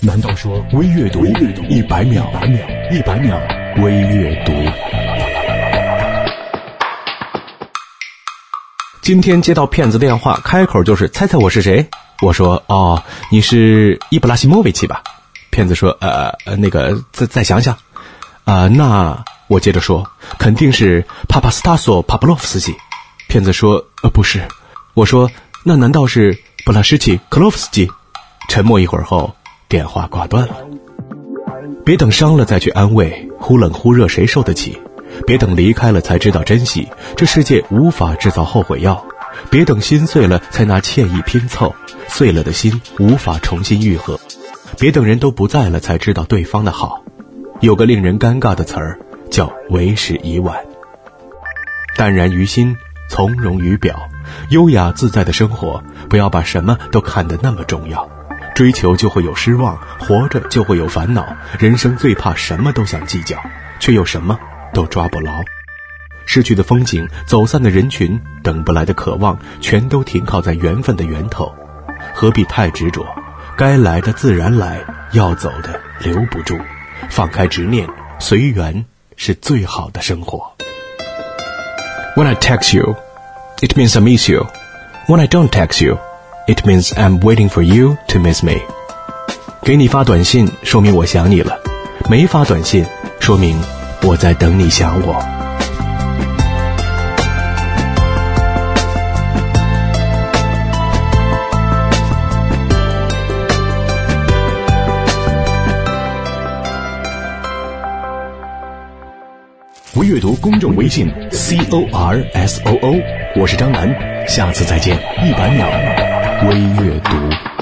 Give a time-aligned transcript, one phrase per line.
[0.00, 2.24] 难道说微阅读一百秒？
[2.88, 3.36] 一百秒
[3.82, 4.52] 微阅读。
[9.02, 11.88] 今天接到骗子电话，开口就是猜猜我是谁？
[12.22, 15.02] 我说哦，你是伊布拉希莫维奇吧？
[15.50, 17.76] 骗子说呃呃那个再再想想
[18.44, 20.08] 啊，那我接着说
[20.38, 22.72] 肯定是帕帕斯塔索帕布洛夫斯基。
[23.26, 24.46] 骗子说呃不是，
[24.94, 25.28] 我说
[25.64, 27.90] 那难道是布拉什奇克洛夫斯基？
[28.48, 29.34] 沉默一会儿后，
[29.68, 30.56] 电话挂断了。
[31.84, 34.80] 别等伤了再去安慰，忽冷忽热谁受得起？
[35.26, 39.04] 别等离开了才知道珍惜，这世界无法制造后悔药。
[39.50, 41.74] 别等心碎了才拿歉意拼凑，
[42.08, 44.18] 碎了的心无法重新愈合。
[44.78, 47.02] 别等人都不在了才知道对方的好。
[47.60, 48.98] 有个令人尴尬的词儿
[49.30, 50.56] 叫为时已晚。
[51.96, 52.74] 淡然于心，
[53.10, 54.08] 从容于表，
[54.50, 58.08] 优雅自在的生活，不要把什么都看得那么重要。
[58.58, 61.36] 追求就会有失望，活着就会有烦恼。
[61.60, 63.40] 人生最怕什么都想计较，
[63.78, 64.36] 却又什么。
[64.74, 65.44] 都抓不牢，
[66.26, 71.54] 失去的风景，走散的人群，等不来的渴望，全都停靠在缘分的源头，
[72.12, 73.06] 何必太执着？
[73.56, 74.80] 该来的自然来，
[75.12, 76.60] 要走的留不住，
[77.08, 78.84] 放开执念，随缘
[79.14, 80.52] 是最好的生活。
[82.16, 82.96] When I text you,
[83.60, 84.48] it means I miss you.
[85.06, 85.98] When I don't text you,
[86.48, 88.56] it means I'm waiting for you to miss me.
[89.62, 91.52] 给你发短信，说明我想你了；
[92.08, 92.84] 没发短信，
[93.20, 93.56] 说明。
[94.02, 95.22] 我在等你想我。
[109.94, 112.94] 微阅读公众微信 c o r s o o，
[113.34, 113.92] 我是张楠，
[114.28, 114.96] 下次再见。
[115.26, 115.66] 一百秒
[116.46, 117.57] 微阅读。